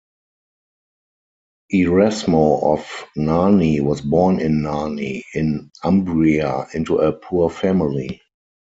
[1.71, 8.19] Erasmo of Narni was born in Narni, in Umbria, into a poor family.